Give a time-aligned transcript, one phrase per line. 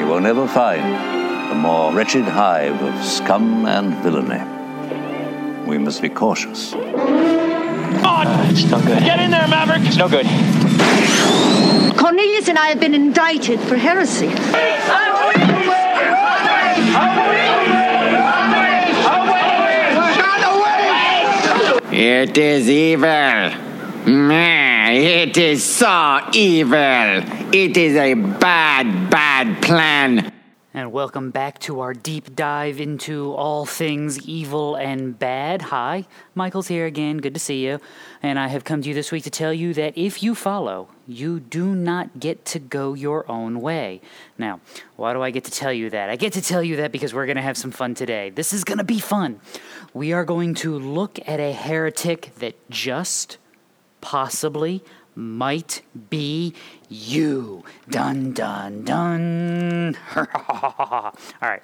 [0.00, 0.82] you will never find
[1.52, 4.42] a more wretched hive of scum and villainy.
[5.68, 6.72] We must be cautious.
[6.74, 9.00] Oh, it's no good.
[9.00, 9.82] Get in there, Maverick.
[9.84, 10.24] It's no good.
[11.98, 14.30] Cornelius and I have been indicted for heresy.
[21.92, 23.70] It is evil.
[24.06, 27.22] Meh, It is so evil.
[27.52, 30.32] It is a bad, bad plan.
[30.74, 35.62] And welcome back to our deep dive into all things evil and bad.
[35.62, 37.18] Hi, Michael's here again.
[37.18, 37.80] Good to see you.
[38.22, 40.88] And I have come to you this week to tell you that if you follow,
[41.08, 44.02] you do not get to go your own way.
[44.36, 44.60] Now,
[44.96, 46.10] why do I get to tell you that?
[46.10, 48.28] I get to tell you that because we're going to have some fun today.
[48.28, 49.40] This is going to be fun.
[49.94, 53.38] We are going to look at a heretic that just
[54.02, 54.84] possibly
[55.16, 56.54] might be
[56.90, 57.64] you.
[57.88, 59.96] Dun dun dun.
[60.16, 61.62] All right.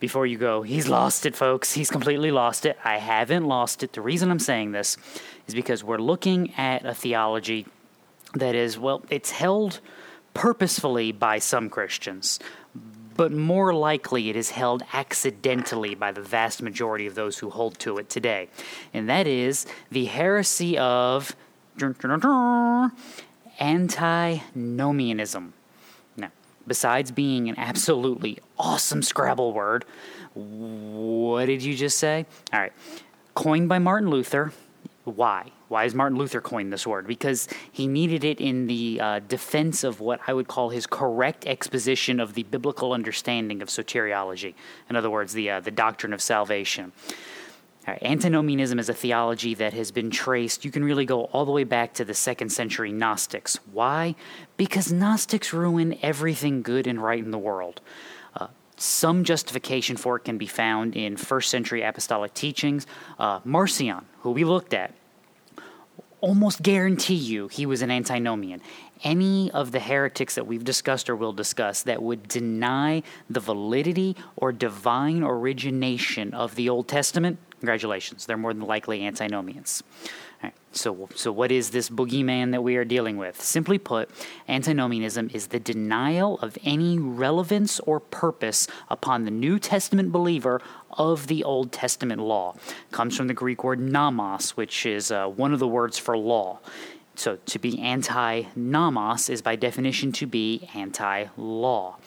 [0.00, 1.74] Before you go, he's lost it, folks.
[1.74, 2.78] He's completely lost it.
[2.82, 3.92] I haven't lost it.
[3.92, 4.96] The reason I'm saying this
[5.46, 7.66] is because we're looking at a theology
[8.32, 9.80] that is, well, it's held
[10.32, 12.40] purposefully by some Christians,
[13.14, 17.78] but more likely it is held accidentally by the vast majority of those who hold
[17.80, 18.48] to it today.
[18.94, 21.36] And that is the heresy of
[23.60, 25.52] antinomianism.
[26.16, 26.30] Now,
[26.66, 29.84] besides being an absolutely awesome Scrabble word,
[30.34, 32.26] what did you just say?
[32.52, 32.72] All right.
[33.34, 34.52] Coined by Martin Luther.
[35.04, 35.50] Why?
[35.68, 37.06] Why has Martin Luther coined this word?
[37.06, 41.46] Because he needed it in the uh, defense of what I would call his correct
[41.46, 44.54] exposition of the biblical understanding of soteriology.
[44.88, 46.92] In other words, the, uh, the doctrine of salvation.
[47.86, 51.64] Antinomianism is a theology that has been traced, you can really go all the way
[51.64, 53.58] back to the second century Gnostics.
[53.72, 54.14] Why?
[54.56, 57.80] Because Gnostics ruin everything good and right in the world.
[58.36, 62.86] Uh, some justification for it can be found in first century apostolic teachings.
[63.18, 64.94] Uh, Marcion, who we looked at,
[66.20, 68.60] almost guarantee you he was an antinomian.
[69.02, 74.16] Any of the heretics that we've discussed or will discuss that would deny the validity
[74.36, 79.82] or divine origination of the Old Testament, congratulations, they're more than likely antinomians.
[80.42, 83.42] Right, so, so what is this boogeyman that we are dealing with?
[83.42, 84.08] Simply put,
[84.48, 90.62] antinomianism is the denial of any relevance or purpose upon the New Testament believer
[90.92, 92.54] of the Old Testament law.
[92.56, 96.16] It comes from the Greek word nomos, which is uh, one of the words for
[96.16, 96.60] law.
[97.16, 101.98] So to be anti nomos is by definition to be anti law.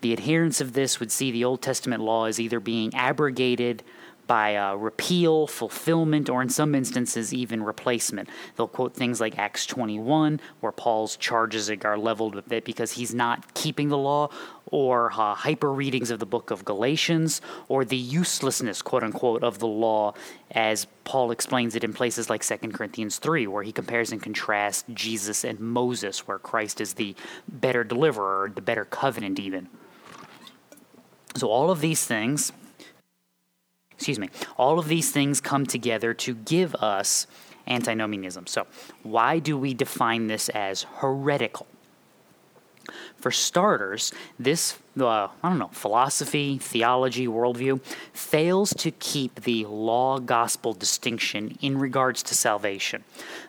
[0.00, 3.82] The adherents of this would see the Old Testament law as either being abrogated
[4.26, 8.28] by uh, repeal, fulfillment, or in some instances, even replacement.
[8.56, 13.14] They'll quote things like Acts 21, where Paul's charges are leveled with it because he's
[13.14, 14.30] not keeping the law,
[14.66, 19.58] or uh, hyper readings of the book of Galatians, or the uselessness, quote unquote, of
[19.58, 20.14] the law,
[20.50, 24.84] as Paul explains it in places like 2 Corinthians 3, where he compares and contrasts
[24.92, 27.14] Jesus and Moses, where Christ is the
[27.48, 29.68] better deliverer, the better covenant, even.
[31.36, 32.52] So, all of these things
[34.04, 34.28] excuse me,
[34.58, 37.26] all of these things come together to give us
[37.66, 38.46] antinomianism.
[38.46, 38.66] So,
[39.02, 41.66] why do we define this as heretical?
[43.16, 47.80] For starters, this, uh, I don't know, philosophy, theology, worldview
[48.12, 53.04] fails to keep the law gospel distinction in regards to salvation.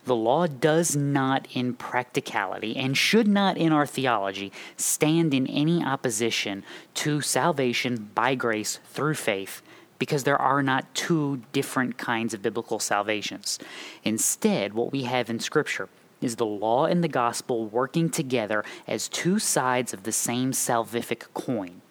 [0.05, 5.83] The law does not, in practicality, and should not in our theology, stand in any
[5.83, 9.61] opposition to salvation by grace through faith
[9.99, 13.59] because there are not two different kinds of biblical salvations.
[14.03, 15.89] Instead, what we have in Scripture
[16.21, 21.23] is the law and the gospel working together as two sides of the same salvific
[21.33, 21.81] coin.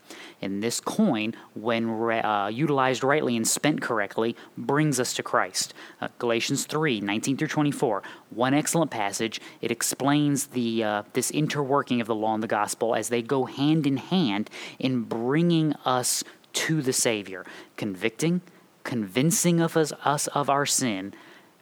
[0.43, 5.73] And this coin, when uh, utilized rightly and spent correctly, brings us to Christ.
[6.01, 9.41] Uh, Galatians 3 19 through 24, one excellent passage.
[9.63, 13.45] It explains the, uh, this interworking of the law and the gospel as they go
[13.45, 16.23] hand in hand in bringing us
[16.55, 17.45] to the Savior,
[17.77, 18.41] convicting,
[18.83, 21.15] convincing of us, us of our sin,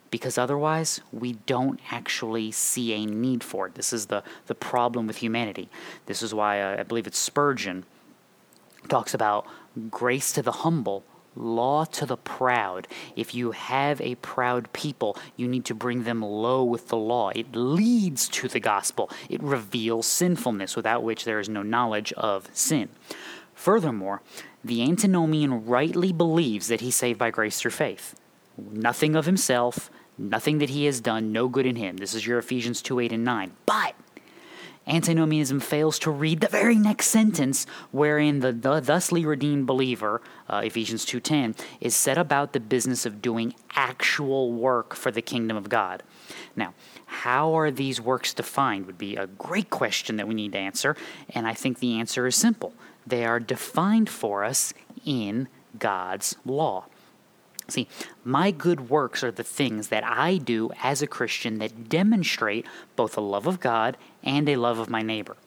[0.09, 3.75] because otherwise we don't actually see a need for it.
[3.75, 5.69] This is the, the problem with humanity.
[6.05, 7.85] This is why uh, I believe it's Spurgeon
[8.89, 9.47] talks about
[9.89, 11.03] grace to the humble,
[11.35, 12.87] law to the proud.
[13.15, 17.29] If you have a proud people, you need to bring them low with the law.
[17.29, 22.49] It leads to the gospel, it reveals sinfulness, without which there is no knowledge of
[22.53, 22.89] sin.
[23.55, 24.21] Furthermore,
[24.63, 28.15] the antinomian rightly believes that he's saved by grace through faith.
[28.57, 31.97] Nothing of himself, nothing that he has done, no good in him.
[31.97, 33.51] This is your Ephesians 2 8 and 9.
[33.65, 33.95] But
[34.85, 40.61] Antinomianism fails to read the very next sentence, wherein the, the thusly redeemed believer, uh,
[40.63, 45.69] Ephesians 2:10, is set about the business of doing actual work for the kingdom of
[45.69, 46.03] God.
[46.55, 46.73] Now,
[47.05, 50.97] how are these works defined would be a great question that we need to answer,
[51.29, 52.73] and I think the answer is simple.
[53.05, 54.73] They are defined for us
[55.05, 55.47] in
[55.77, 56.85] God's law.
[57.69, 57.87] See,
[58.25, 62.65] my good works are the things that I do as a Christian that demonstrate
[62.95, 65.37] both a love of God and a love of my neighbor.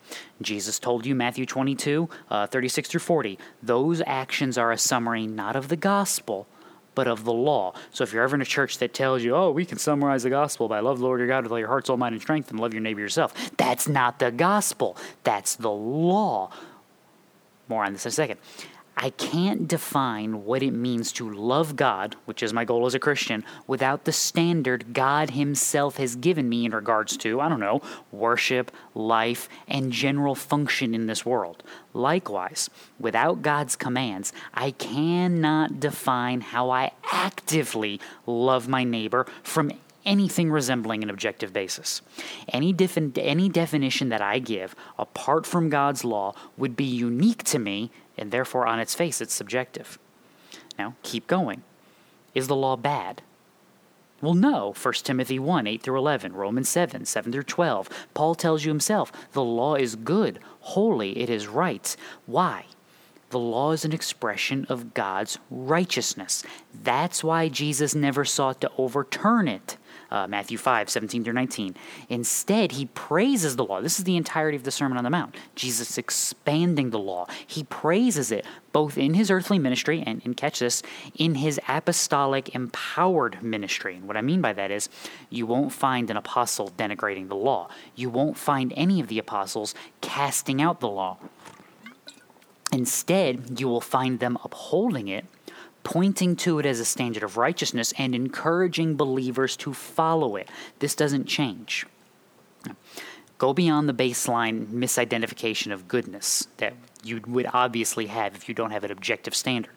[0.41, 5.57] Jesus told you, Matthew 22, uh, 36 through 40, those actions are a summary not
[5.57, 6.47] of the gospel,
[6.95, 7.75] but of the law.
[7.93, 10.31] So if you're ever in a church that tells you, oh, we can summarize the
[10.31, 12.51] gospel by love the Lord your God with all your heart, soul, mind, and strength,
[12.51, 14.97] and love your neighbor yourself, that's not the gospel.
[15.23, 16.51] That's the law.
[17.69, 18.39] More on this in a second.
[18.99, 22.99] I can't define what it means to love God, which is my goal as a
[22.99, 27.83] Christian, without the standard God Himself has given me in regards to, I don't know,
[28.11, 31.63] worship, life, and general function in this world.
[31.93, 39.73] Likewise, without God's commands, I cannot define how I actively love my neighbor from
[40.07, 42.01] anything resembling an objective basis.
[42.49, 42.75] Any,
[43.17, 48.31] any definition that I give apart from God's law would be unique to me and
[48.31, 49.99] therefore on its face it's subjective.
[50.79, 51.63] Now, keep going.
[52.35, 53.23] Is the law bad?
[54.23, 54.75] Well, no.
[54.81, 57.89] 1 Timothy 1 8 through 11, Romans 7 7 through 12.
[58.15, 61.95] Paul tells you himself the law is good, holy, it is right.
[62.25, 62.67] Why?
[63.31, 66.45] The law is an expression of God's righteousness.
[66.83, 69.76] That's why Jesus never sought to overturn it
[70.11, 71.75] uh, Matthew 5, 17 through 19.
[72.09, 73.81] Instead, he praises the law.
[73.81, 75.35] This is the entirety of the Sermon on the Mount.
[75.55, 77.27] Jesus expanding the law.
[77.47, 80.83] He praises it both in his earthly ministry and, and catch this,
[81.17, 83.97] in his apostolic empowered ministry.
[83.97, 84.91] And what I mean by that is
[85.31, 89.75] you won't find an apostle denigrating the law, you won't find any of the apostles
[90.03, 91.17] casting out the law.
[92.73, 95.25] Instead, you will find them upholding it
[95.87, 100.49] pointing to it as a standard of righteousness and encouraging believers to follow it.
[100.81, 101.87] This doesn't change.
[103.39, 106.75] Go beyond the baseline misidentification of goodness that
[107.05, 109.71] you would obviously have if you don't have an objective standard.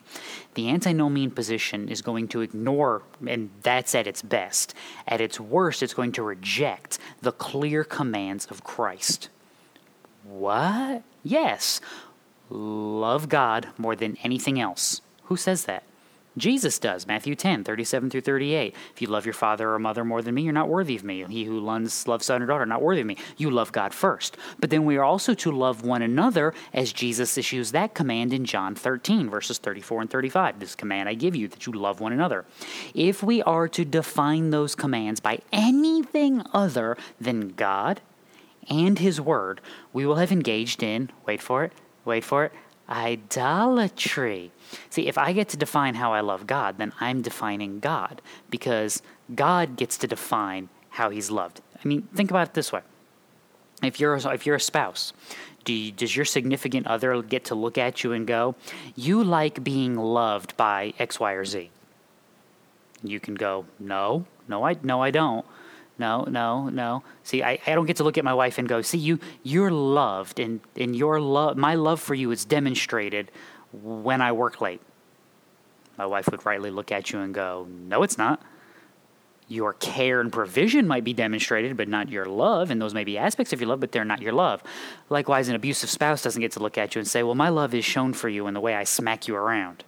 [0.55, 4.73] The antinomian position is going to ignore, and that's at its best.
[5.07, 9.29] At its worst, it's going to reject the clear commands of Christ.
[10.23, 11.03] What?
[11.23, 11.81] Yes.
[12.49, 15.01] Love God more than anything else.
[15.25, 15.83] Who says that?
[16.39, 17.05] Jesus does.
[17.07, 18.75] Matthew 10, 37 through 38.
[18.93, 21.23] If you love your father or mother more than me, you're not worthy of me.
[21.25, 23.17] He who loves, son or daughter, not worthy of me.
[23.37, 24.37] You love God first.
[24.59, 28.45] But then we are also to love one another as Jesus issues that command in
[28.45, 30.59] John 13, verses 34 and 35.
[30.59, 32.45] This command I give you, that you love one another.
[32.93, 38.01] If we are to define those commands by anything other than God
[38.69, 39.61] and His Word,
[39.93, 41.73] we will have engaged in, wait for it,
[42.05, 42.53] wait for it,
[42.89, 44.51] idolatry.
[44.89, 49.01] See, if I get to define how I love God, then I'm defining God because
[49.33, 51.61] God gets to define how he's loved.
[51.83, 52.81] I mean, think about it this way.
[53.81, 55.13] If you're if you're a spouse,
[55.63, 58.55] do you, does your significant other get to look at you and go,
[58.95, 61.69] "You like being loved by X, Y, or Z"?
[63.01, 65.45] You can go, "No, no, I no, I don't."
[65.99, 67.03] No, no, no.
[67.23, 69.71] See, I, I don't get to look at my wife and go, see, you you're
[69.71, 73.31] loved, and, and your love my love for you is demonstrated
[73.71, 74.81] when I work late.
[75.97, 78.41] My wife would rightly look at you and go, No, it's not.
[79.49, 83.17] Your care and provision might be demonstrated, but not your love, and those may be
[83.17, 84.61] aspects of your love, but they're not your love.
[85.09, 87.73] Likewise, an abusive spouse doesn't get to look at you and say, Well, my love
[87.73, 89.83] is shown for you in the way I smack you around.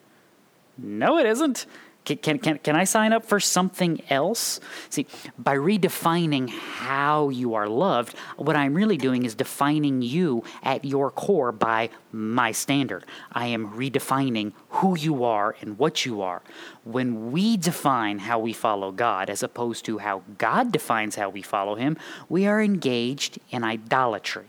[0.77, 1.65] No, it isn't.
[2.03, 4.59] Can, can, can, I sign up for something else?
[4.89, 5.05] See,
[5.37, 11.11] by redefining how you are loved, what I'm really doing is defining you at your
[11.11, 13.05] core by my standard.
[13.31, 16.41] I am redefining who you are and what you are.
[16.85, 21.43] When we define how we follow God as opposed to how God defines how we
[21.43, 24.47] follow Him, we are engaged in idolatry.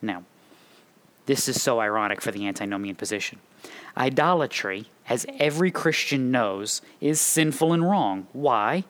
[0.00, 0.24] Now,
[1.26, 3.38] this is so ironic for the antinomian position.
[3.98, 8.26] Idolatry, as every Christian knows, is sinful and wrong.
[8.32, 8.84] Why?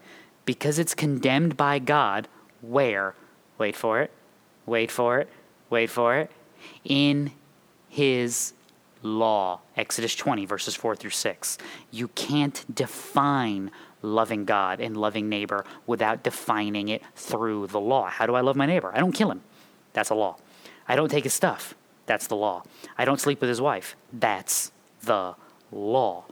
[0.45, 2.29] Because it's condemned by God.
[2.61, 3.15] Where?
[3.59, 4.11] Wait for it.
[4.65, 5.29] Wait for it.
[5.71, 6.31] Wait for it.
[6.85, 7.33] In
[7.89, 8.53] His
[9.03, 9.61] law.
[9.77, 11.59] Exodus 20, verses 4 through 6.
[11.91, 13.71] You can't define
[14.03, 18.07] loving God and loving neighbor without defining it through the law.
[18.09, 18.93] How do I love my neighbor?
[18.95, 19.43] I don't kill him.
[19.93, 20.37] That's a law.
[20.89, 21.75] I don't take his stuff.
[22.07, 22.63] That's the law.
[22.97, 23.97] I don't sleep with his wife.
[24.13, 24.71] That's
[25.03, 25.35] the
[25.73, 26.25] law.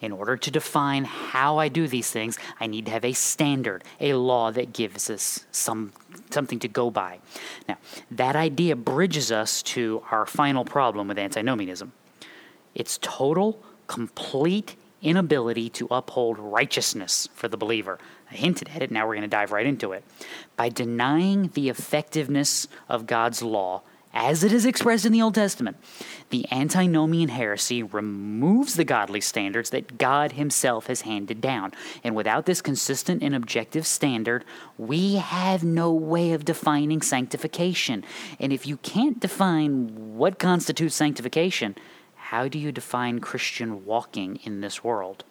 [0.00, 3.82] In order to define how I do these things, I need to have a standard,
[4.00, 5.92] a law that gives us some
[6.30, 7.18] something to go by.
[7.68, 7.78] Now,
[8.10, 11.92] that idea bridges us to our final problem with antinomianism.
[12.74, 17.98] It's total, complete inability to uphold righteousness for the believer.
[18.30, 20.02] I hinted at it, now we're going to dive right into it.
[20.56, 23.82] By denying the effectiveness of God's law
[24.14, 25.76] as it is expressed in the Old Testament,
[26.30, 31.72] the antinomian heresy removes the godly standards that God Himself has handed down.
[32.04, 34.44] And without this consistent and objective standard,
[34.78, 38.04] we have no way of defining sanctification.
[38.38, 41.74] And if you can't define what constitutes sanctification,
[42.14, 45.24] how do you define Christian walking in this world?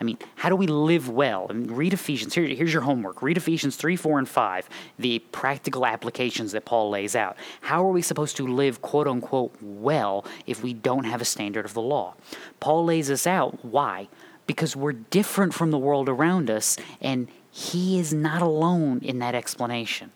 [0.00, 1.46] I mean, how do we live well?
[1.48, 2.34] Mean, read Ephesians.
[2.34, 3.20] Here, here's your homework.
[3.20, 7.36] Read Ephesians 3, 4, and 5, the practical applications that Paul lays out.
[7.60, 11.66] How are we supposed to live, quote unquote, well if we don't have a standard
[11.66, 12.14] of the law?
[12.60, 13.62] Paul lays this out.
[13.62, 14.08] Why?
[14.46, 19.34] Because we're different from the world around us, and he is not alone in that
[19.34, 20.12] explanation.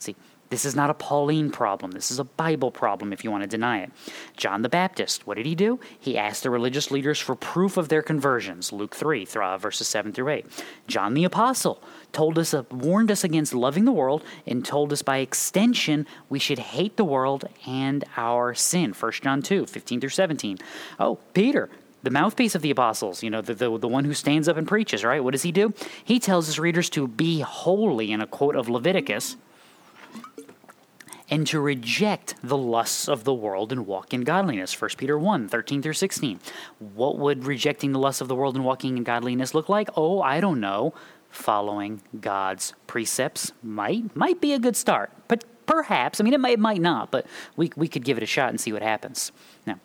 [0.00, 0.16] See,
[0.50, 1.92] this is not a Pauline problem.
[1.92, 3.92] This is a Bible problem if you want to deny it.
[4.36, 5.78] John the Baptist, what did he do?
[5.98, 8.72] He asked the religious leaders for proof of their conversions.
[8.72, 10.46] Luke 3, uh, verses 7 through 8.
[10.88, 11.80] John the Apostle
[12.12, 16.40] told us, uh, warned us against loving the world, and told us by extension we
[16.40, 18.92] should hate the world and our sin.
[18.92, 20.58] 1 John 2, 15 through 17.
[20.98, 21.70] Oh, Peter,
[22.02, 24.66] the mouthpiece of the apostles, you know, the, the, the one who stands up and
[24.66, 25.22] preaches, right?
[25.22, 25.72] What does he do?
[26.04, 29.36] He tells his readers to be holy in a quote of Leviticus
[31.30, 34.78] and to reject the lusts of the world and walk in godliness.
[34.78, 36.40] 1 Peter 1 13 through 16.
[36.78, 39.88] What would rejecting the lusts of the world and walking in godliness look like?
[39.96, 40.92] Oh, I don't know.
[41.30, 46.54] Following God's precepts might might be a good start, but perhaps I mean it might
[46.54, 49.30] it might not, but we we could give it a shot and see what happens.
[49.64, 49.78] Now,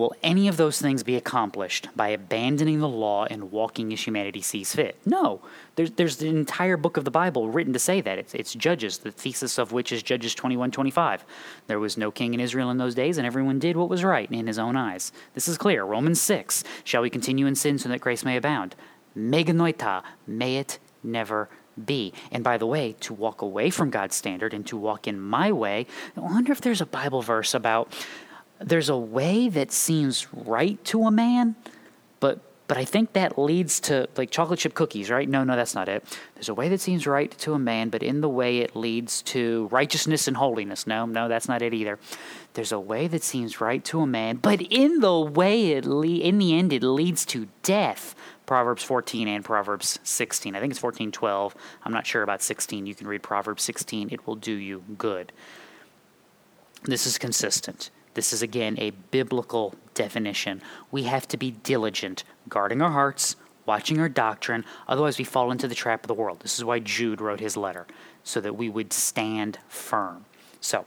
[0.00, 4.40] Will any of those things be accomplished by abandoning the law and walking as humanity
[4.40, 4.96] sees fit?
[5.04, 5.42] No.
[5.74, 8.16] There's, there's an entire book of the Bible written to say that.
[8.18, 11.22] It's, it's Judges, the thesis of which is Judges 21 25.
[11.66, 14.32] There was no king in Israel in those days, and everyone did what was right
[14.32, 15.12] in his own eyes.
[15.34, 15.84] This is clear.
[15.84, 18.76] Romans 6 Shall we continue in sin so that grace may abound?
[19.14, 21.50] Me genoito, may it never
[21.84, 22.14] be.
[22.32, 25.52] And by the way, to walk away from God's standard and to walk in my
[25.52, 27.92] way, I wonder if there's a Bible verse about
[28.60, 31.56] there's a way that seems right to a man,
[32.20, 32.40] but
[32.70, 35.28] but I think that leads to like chocolate chip cookies, right?
[35.28, 36.04] No, no, that's not it.
[36.36, 39.22] There's a way that seems right to a man, but in the way it leads
[39.22, 40.86] to righteousness and holiness.
[40.86, 41.98] No, no, that's not it either.
[42.54, 46.06] There's a way that seems right to a man, but in the way it le-
[46.06, 48.14] in the end it leads to death.
[48.46, 50.54] Proverbs 14 and Proverbs 16.
[50.54, 51.56] I think it's 14, 12.
[51.82, 52.86] I'm not sure about 16.
[52.86, 54.10] You can read Proverbs 16.
[54.12, 55.32] It will do you good.
[56.84, 57.90] This is consistent.
[58.14, 60.62] This is again a biblical definition.
[60.90, 63.36] We have to be diligent, guarding our hearts,
[63.66, 66.40] watching our doctrine, otherwise, we fall into the trap of the world.
[66.40, 67.86] This is why Jude wrote his letter,
[68.24, 70.24] so that we would stand firm.
[70.60, 70.86] So,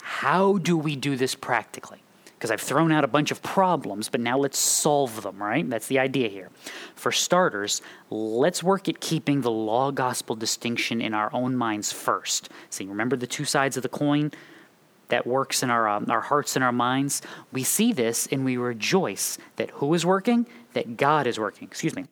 [0.00, 2.02] how do we do this practically?
[2.34, 5.68] Because I've thrown out a bunch of problems, but now let's solve them, right?
[5.68, 6.50] That's the idea here.
[6.96, 12.48] For starters, let's work at keeping the law gospel distinction in our own minds first.
[12.70, 14.32] See, remember the two sides of the coin?
[15.12, 17.20] That works in our, um, our hearts and our minds,
[17.52, 20.46] we see this and we rejoice that who is working?
[20.72, 21.68] That God is working.
[21.68, 22.06] Excuse me.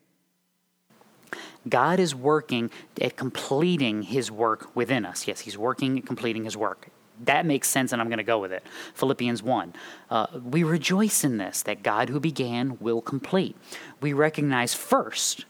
[1.66, 5.26] God is working at completing his work within us.
[5.26, 6.88] Yes, he's working at completing his work.
[7.24, 8.64] That makes sense, and I'm going to go with it.
[8.92, 9.72] Philippians 1.
[10.10, 13.56] Uh, we rejoice in this, that God who began will complete.
[14.02, 15.46] We recognize first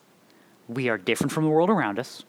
[0.68, 2.22] we are different from the world around us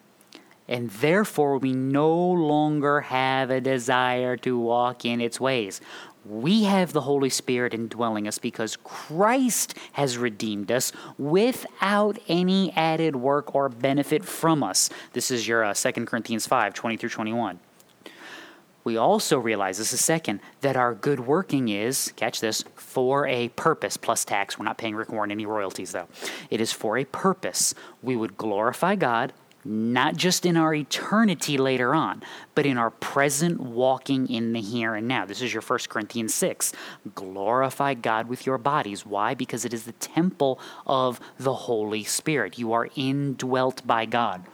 [0.71, 5.81] and therefore we no longer have a desire to walk in its ways.
[6.23, 13.17] We have the Holy Spirit indwelling us because Christ has redeemed us without any added
[13.17, 14.89] work or benefit from us.
[15.11, 17.59] This is your uh, 2 Corinthians 5 20 through 21.
[18.83, 23.49] We also realize, this is second, that our good working is, catch this, for a
[23.49, 24.57] purpose, plus tax.
[24.57, 26.07] We're not paying Rick Warren any royalties, though.
[26.49, 27.75] It is for a purpose.
[28.01, 29.33] We would glorify God
[29.63, 32.23] not just in our eternity later on,
[32.55, 35.25] but in our present walking in the here and now.
[35.25, 36.73] This is your 1 Corinthians 6.
[37.15, 39.05] Glorify God with your bodies.
[39.05, 39.33] Why?
[39.33, 42.57] Because it is the temple of the Holy Spirit.
[42.57, 44.45] You are indwelt by God.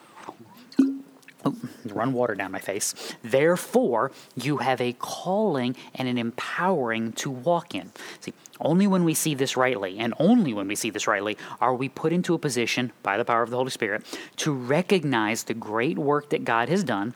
[1.46, 2.96] Oh, run water down my face.
[3.24, 7.92] Therefore, you have a calling and an empowering to walk in.
[8.20, 11.76] See, only when we see this rightly, and only when we see this rightly, are
[11.76, 14.04] we put into a position by the power of the Holy Spirit
[14.38, 17.14] to recognize the great work that God has done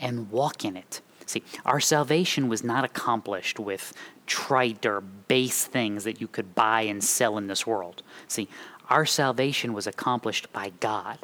[0.00, 1.00] and walk in it.
[1.26, 3.92] See, our salvation was not accomplished with
[4.26, 8.02] trite or base things that you could buy and sell in this world.
[8.28, 8.48] See,
[8.88, 11.18] our salvation was accomplished by God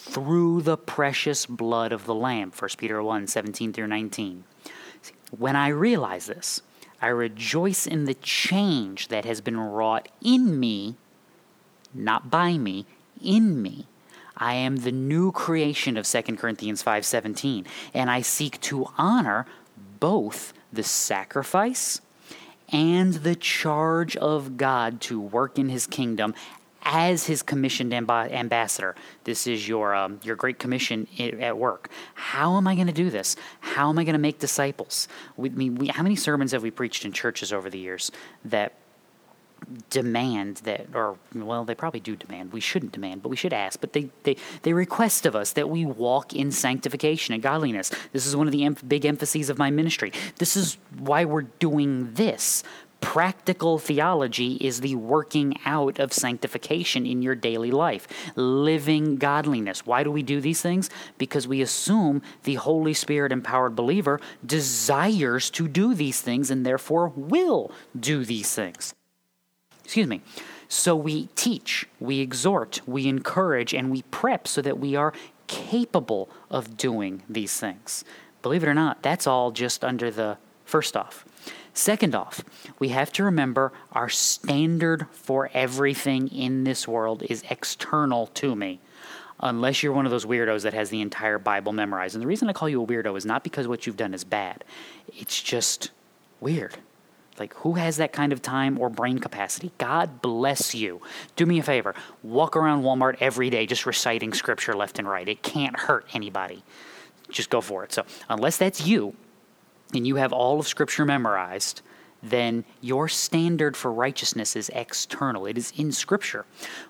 [0.00, 2.52] through the precious blood of the Lamb.
[2.58, 4.44] 1 Peter 1 17 through 19.
[5.36, 6.62] When I realize this,
[7.02, 10.96] I rejoice in the change that has been wrought in me,
[11.94, 12.86] not by me,
[13.22, 13.86] in me.
[14.36, 19.46] I am the new creation of 2 Corinthians 5:17, and I seek to honor
[20.00, 22.00] both the sacrifice
[22.72, 26.34] and the charge of God to work in his kingdom
[26.82, 28.94] as his commissioned amb- ambassador.
[29.24, 31.90] This is your um, your great commission at work.
[32.14, 33.36] How am I going to do this?
[33.60, 35.08] How am I going to make disciples?
[35.36, 38.10] We, we, how many sermons have we preached in churches over the years
[38.44, 38.74] that
[39.90, 43.80] demand that or well they probably do demand we shouldn't demand but we should ask
[43.80, 48.26] but they they, they request of us that we walk in sanctification and godliness this
[48.26, 52.12] is one of the em- big emphases of my ministry this is why we're doing
[52.14, 52.62] this
[53.10, 59.84] Practical theology is the working out of sanctification in your daily life, living godliness.
[59.84, 60.88] Why do we do these things?
[61.18, 67.08] Because we assume the Holy Spirit empowered believer desires to do these things and therefore
[67.16, 68.94] will do these things.
[69.82, 70.20] Excuse me.
[70.68, 75.12] So we teach, we exhort, we encourage, and we prep so that we are
[75.48, 78.04] capable of doing these things.
[78.40, 81.24] Believe it or not, that's all just under the first off.
[81.74, 82.44] Second off,
[82.78, 88.80] we have to remember our standard for everything in this world is external to me.
[89.42, 92.14] Unless you're one of those weirdos that has the entire Bible memorized.
[92.14, 94.24] And the reason I call you a weirdo is not because what you've done is
[94.24, 94.64] bad,
[95.16, 95.90] it's just
[96.40, 96.76] weird.
[97.38, 99.72] Like, who has that kind of time or brain capacity?
[99.78, 101.00] God bless you.
[101.36, 105.26] Do me a favor walk around Walmart every day just reciting scripture left and right.
[105.26, 106.62] It can't hurt anybody.
[107.30, 107.92] Just go for it.
[107.94, 109.14] So, unless that's you,
[109.94, 111.82] and you have all of Scripture memorized,
[112.22, 115.46] then your standard for righteousness is external.
[115.46, 116.44] It is in Scripture.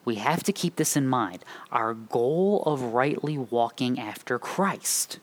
[0.05, 1.45] We have to keep this in mind.
[1.71, 5.21] Our goal of rightly walking after Christ.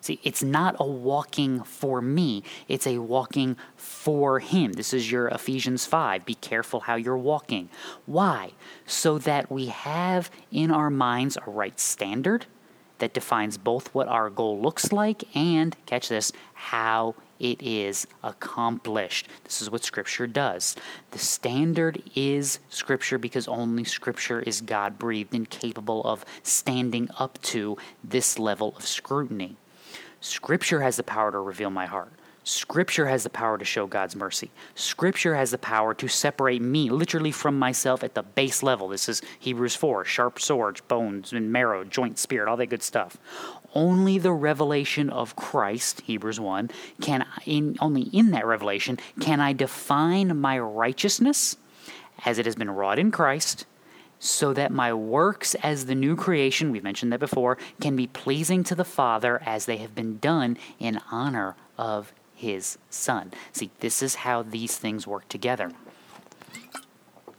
[0.00, 4.72] See, it's not a walking for me, it's a walking for Him.
[4.72, 6.26] This is your Ephesians 5.
[6.26, 7.68] Be careful how you're walking.
[8.06, 8.52] Why?
[8.84, 12.46] So that we have in our minds a right standard
[13.02, 19.26] that defines both what our goal looks like and, catch this, how it is accomplished.
[19.42, 20.76] This is what Scripture does.
[21.10, 27.42] The standard is Scripture because only Scripture is God breathed and capable of standing up
[27.42, 29.56] to this level of scrutiny.
[30.20, 32.12] Scripture has the power to reveal my heart.
[32.44, 34.50] Scripture has the power to show God's mercy.
[34.74, 38.88] Scripture has the power to separate me literally from myself at the base level.
[38.88, 43.16] This is Hebrews 4 sharp swords, bones, and marrow, joint, spirit, all that good stuff.
[43.74, 49.52] Only the revelation of Christ, Hebrews 1, can in only in that revelation can I
[49.52, 51.56] define my righteousness
[52.24, 53.66] as it has been wrought in Christ
[54.18, 58.62] so that my works as the new creation, we've mentioned that before, can be pleasing
[58.62, 63.32] to the Father as they have been done in honor of his son.
[63.52, 65.70] See, this is how these things work together.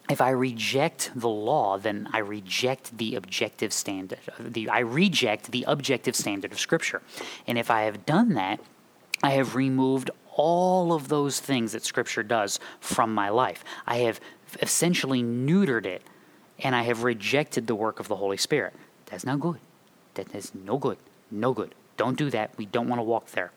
[0.10, 4.20] If I reject the law, then I reject the objective standard.
[4.40, 7.02] The, I reject the objective standard of Scripture.
[7.46, 8.62] And if I have done that,
[9.22, 13.64] I have removed all of those things that Scripture does from my life.
[13.86, 14.22] I have
[14.62, 16.02] essentially neutered it,
[16.60, 18.74] and I have rejected the work of the Holy Spirit.
[19.08, 19.60] That's not good.
[20.14, 20.98] That is no good.
[21.30, 21.76] No good.
[21.98, 22.58] Don't do that.
[22.58, 23.52] We don't want to walk there.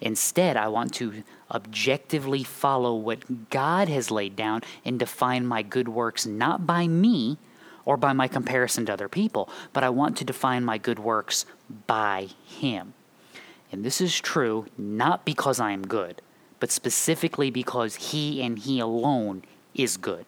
[0.00, 5.88] Instead, I want to objectively follow what God has laid down and define my good
[5.88, 7.38] works not by me
[7.84, 11.46] or by my comparison to other people, but I want to define my good works
[11.86, 12.94] by Him.
[13.72, 16.20] And this is true not because I am good,
[16.60, 20.26] but specifically because He and He alone is good.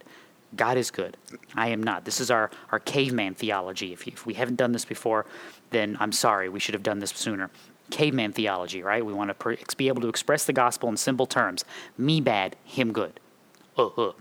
[0.56, 1.16] God is good.
[1.54, 2.06] I am not.
[2.06, 3.92] This is our, our caveman theology.
[3.92, 5.26] If, if we haven't done this before,
[5.70, 6.48] then I'm sorry.
[6.48, 7.50] We should have done this sooner
[7.90, 9.04] caveman theology, right?
[9.04, 11.64] We want to be able to express the gospel in simple terms.
[11.96, 13.20] Me bad, him good.
[13.76, 14.12] Uh-huh.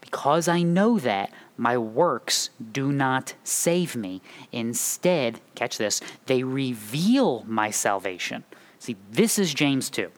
[0.00, 4.20] Because I know that, my works do not save me.
[4.52, 8.44] Instead, catch this, they reveal my salvation.
[8.78, 10.10] See, this is James 2.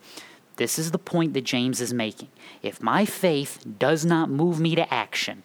[0.57, 2.29] This is the point that James is making.
[2.63, 5.43] If my faith does not move me to action,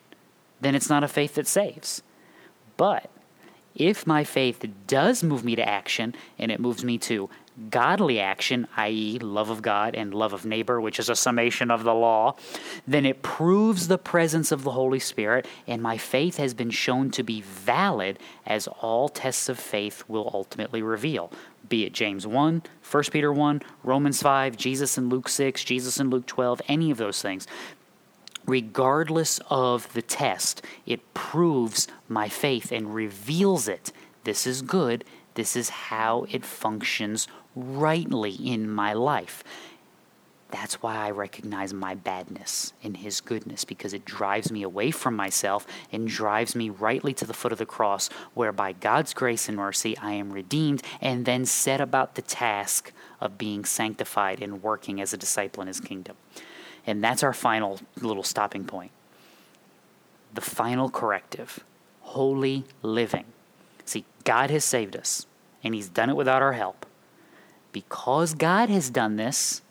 [0.62, 2.02] then it's not a faith that saves.
[2.78, 3.11] But
[3.76, 7.30] if my faith does move me to action and it moves me to
[7.70, 11.84] godly action, i.e., love of God and love of neighbor, which is a summation of
[11.84, 12.36] the law,
[12.88, 17.12] then it proves the presence of the Holy Spirit, and my faith has been shown
[17.12, 21.32] to be valid as all tests of faith will ultimately reveal.
[21.68, 26.10] be it James 1, 1 Peter 1, Romans 5, Jesus in Luke 6, Jesus in
[26.10, 27.48] Luke 12, any of those things.
[28.46, 33.92] Regardless of the test, it proves my faith and reveals it.
[34.24, 35.04] This is good.
[35.36, 39.44] This is how it functions rightly in my life.
[40.50, 45.16] That's why I recognize my badness in His goodness, because it drives me away from
[45.16, 49.48] myself and drives me rightly to the foot of the cross, where by God's grace
[49.48, 54.62] and mercy I am redeemed and then set about the task of being sanctified and
[54.62, 56.18] working as a disciple in His kingdom.
[56.86, 58.92] And that's our final little stopping point.
[60.34, 61.64] The final corrective
[62.12, 63.26] holy living.
[63.86, 65.26] See, God has saved us,
[65.64, 66.86] and He's done it without our help.
[67.72, 69.62] Because God has done this,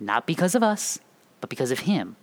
[0.00, 0.98] not because of us,
[1.40, 2.16] but because of Him.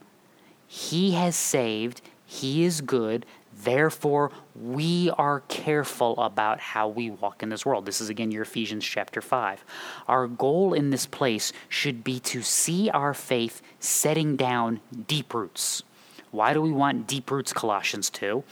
[0.67, 3.25] He has saved, He is good,
[3.63, 7.85] therefore we are careful about how we walk in this world.
[7.85, 9.63] This is again your Ephesians chapter 5.
[10.07, 15.83] Our goal in this place should be to see our faith setting down deep roots.
[16.31, 18.43] Why do we want deep roots, Colossians 2?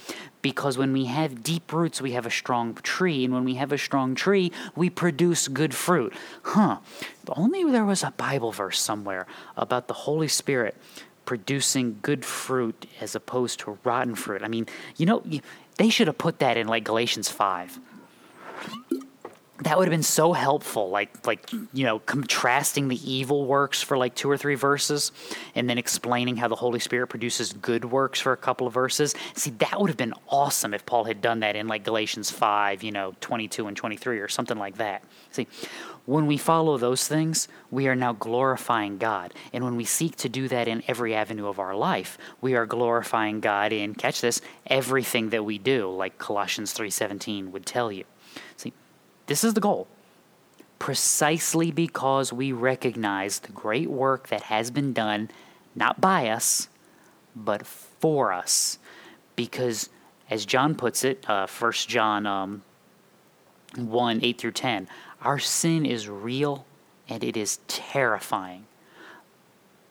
[0.41, 3.71] Because when we have deep roots, we have a strong tree, and when we have
[3.71, 6.13] a strong tree, we produce good fruit.
[6.43, 6.79] Huh.
[7.29, 10.75] Only there was a Bible verse somewhere about the Holy Spirit
[11.29, 14.41] producing good fruit as opposed to rotten fruit.
[14.41, 14.65] I mean,
[14.97, 15.23] you know,
[15.77, 17.79] they should have put that in like Galatians 5
[19.63, 23.97] that would have been so helpful like like you know contrasting the evil works for
[23.97, 25.11] like two or three verses
[25.53, 29.13] and then explaining how the holy spirit produces good works for a couple of verses.
[29.35, 32.83] See that would have been awesome if paul had done that in like galatians 5
[32.83, 35.03] you know 22 and 23 or something like that.
[35.31, 35.47] See
[36.09, 40.27] when we follow those things we are now glorifying god and when we seek to
[40.27, 44.41] do that in every avenue of our life we are glorifying god in catch this
[44.67, 48.03] everything that we do like colossians 3.17 would tell you
[48.57, 48.73] see
[49.29, 49.87] this is the goal.
[50.79, 55.29] Precisely because we recognize the great work that has been done,
[55.75, 56.67] not by us,
[57.35, 58.79] but for us.
[59.35, 59.91] Because,
[60.31, 62.63] as John puts it, uh, 1 John um,
[63.75, 64.87] 1 8 through 10,
[65.21, 66.65] our sin is real
[67.07, 68.65] and it is terrifying.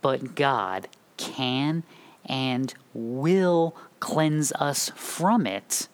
[0.01, 1.83] But God can
[2.25, 5.88] and will cleanse us from it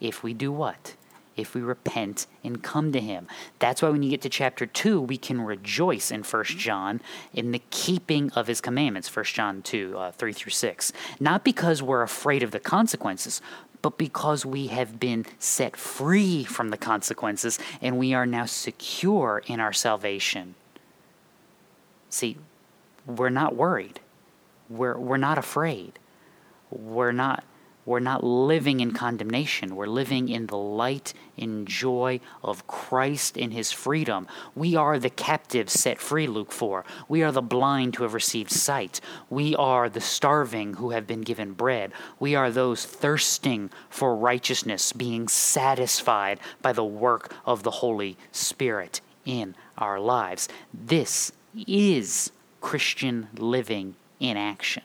[0.00, 0.94] if we do what?
[1.36, 3.26] if we repent and come to him.
[3.58, 7.00] That's why when you get to chapter 2, we can rejoice in 1 John
[7.32, 10.92] in the keeping of his commandments, 1 John 2, uh, 3 through 6.
[11.20, 13.40] Not because we're afraid of the consequences,
[13.84, 19.42] but because we have been set free from the consequences and we are now secure
[19.46, 20.54] in our salvation.
[22.08, 22.38] See,
[23.04, 24.00] we're not worried.
[24.70, 25.98] We're, we're not afraid.
[26.70, 27.44] We're not
[27.86, 29.76] we're not living in condemnation.
[29.76, 34.26] We're living in the light and joy of Christ in his freedom.
[34.54, 36.84] We are the captives set free, Luke 4.
[37.08, 39.00] We are the blind who have received sight.
[39.28, 41.92] We are the starving who have been given bread.
[42.18, 49.00] We are those thirsting for righteousness, being satisfied by the work of the Holy Spirit
[49.26, 50.48] in our lives.
[50.72, 51.32] This
[51.66, 54.82] is Christian living in action.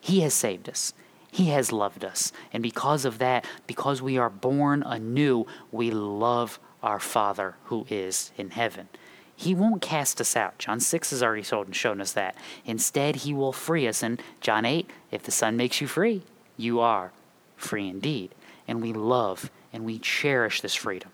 [0.00, 0.92] He has saved us.
[1.32, 2.30] He has loved us.
[2.52, 8.32] And because of that, because we are born anew, we love our Father who is
[8.36, 8.90] in heaven.
[9.34, 10.58] He won't cast us out.
[10.58, 12.36] John 6 has already told and shown us that.
[12.66, 14.02] Instead, He will free us.
[14.02, 16.22] And John 8, if the Son makes you free,
[16.58, 17.12] you are
[17.56, 18.34] free indeed.
[18.68, 21.08] And we love and we cherish this freedom.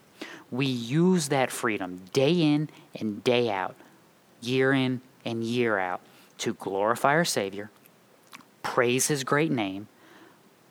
[0.51, 3.77] We use that freedom day in and day out,
[4.41, 6.01] year in and year out,
[6.39, 7.71] to glorify our Savior,
[8.65, 9.87] praise His great name,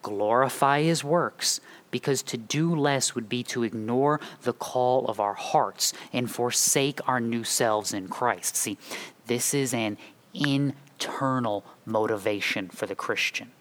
[0.07, 1.59] glorify his works,
[1.91, 6.99] because to do less would be to ignore the call of our hearts and forsake
[7.07, 8.55] our new selves in Christ.
[8.55, 8.77] See,
[9.25, 9.97] this is an
[10.33, 13.51] internal motivation for the Christian.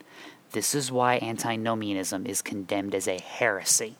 [0.52, 3.96] This is why antinomianism is condemned as a heresy.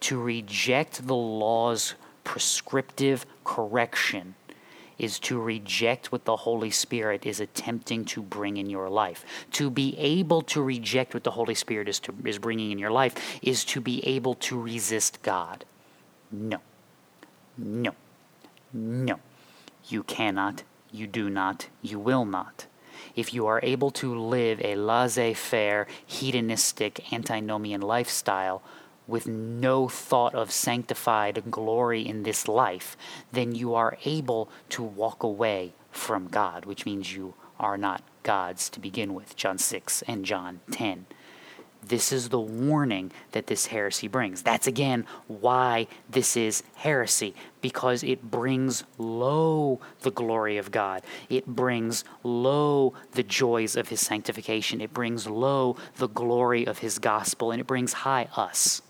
[0.00, 4.34] To reject the law's prescriptive correction
[4.98, 9.24] is to reject what the Holy Spirit is attempting to bring in your life.
[9.52, 12.90] To be able to reject what the Holy Spirit is, to, is bringing in your
[12.90, 15.64] life is to be able to resist God.
[16.30, 16.58] No.
[17.56, 17.94] No.
[18.72, 19.20] No.
[19.88, 22.66] You cannot, you do not, you will not.
[23.16, 28.62] If you are able to live a laissez faire, hedonistic, antinomian lifestyle,
[29.06, 32.96] with no thought of sanctified glory in this life,
[33.32, 38.68] then you are able to walk away from God, which means you are not God's
[38.70, 39.36] to begin with.
[39.36, 41.06] John 6 and John 10.
[41.86, 44.42] This is the warning that this heresy brings.
[44.42, 51.02] That's again why this is heresy, because it brings low the glory of God.
[51.28, 54.80] It brings low the joys of his sanctification.
[54.80, 58.80] It brings low the glory of his gospel, and it brings high us.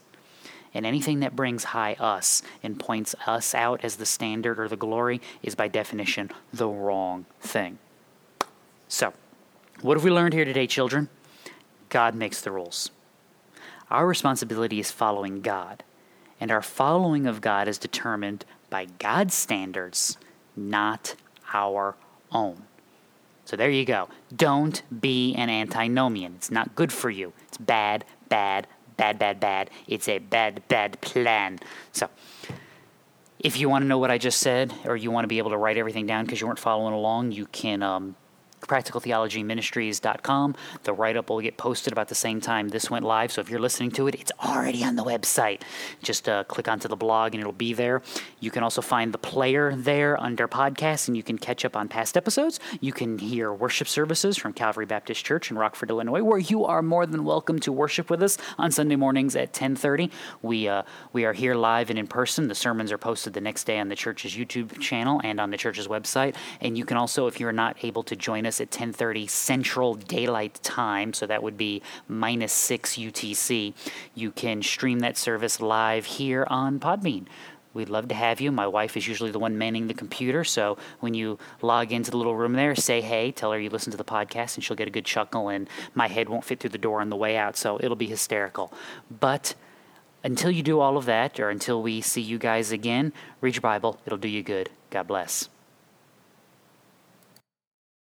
[0.75, 4.77] And anything that brings high us and points us out as the standard or the
[4.77, 7.79] glory is by definition the wrong thing.
[8.89, 9.13] So,
[9.81, 11.09] what have we learned here today, children?
[11.89, 12.91] God makes the rules.
[13.91, 15.85] Our responsibility is following God,
[16.41, 20.17] and our following of God is determined by God's standards,
[20.57, 21.15] not
[21.53, 21.95] our
[22.33, 22.65] own.
[23.45, 24.09] So there you go.
[24.35, 26.35] Don't be an antinomian.
[26.35, 27.33] It's not good for you.
[27.47, 29.71] It's bad, bad, bad, bad, bad.
[29.87, 31.59] It's a bad, bad plan.
[31.93, 32.09] So
[33.39, 35.51] if you want to know what I just said, or you want to be able
[35.51, 38.17] to write everything down because you weren't following along, you can um,
[38.67, 40.55] practicaltheologyministries.com.
[40.83, 43.33] The write up will get posted about the same time this went live.
[43.33, 45.63] So if you're listening to it, it's already on the website.
[46.03, 48.03] Just uh, click onto the blog and it'll be there.
[48.41, 51.89] You can also find the player there under podcasts and you can catch up on
[51.89, 52.61] past episodes.
[52.81, 56.83] You can hear worship services from Calvary Baptist Church in Rockford, Illinois, where you are
[56.83, 60.11] more than welcome to worship with us on Sunday mornings at 1030.
[60.43, 62.49] We, uh, we are here live and in person.
[62.49, 65.57] The sermons are posted the next day on the church's YouTube channel and on the
[65.57, 66.35] church's website.
[66.61, 70.61] And you can also, if you're not able to join us at 10:30 Central Daylight
[70.63, 73.75] Time, so that would be minus 6 UTC.
[74.15, 77.27] You can stream that service live here on Podbean.
[77.73, 78.53] We'd love to have you.
[78.53, 82.17] My wife is usually the one manning the computer, so when you log into the
[82.17, 84.87] little room there, say hey, tell her you listen to the podcast, and she'll get
[84.87, 87.57] a good chuckle, and my head won't fit through the door on the way out,
[87.57, 88.73] so it'll be hysterical.
[89.11, 89.57] But
[90.23, 93.63] until you do all of that, or until we see you guys again, read your
[93.63, 93.99] Bible.
[94.07, 94.71] It'll do you good.
[94.91, 95.49] God bless.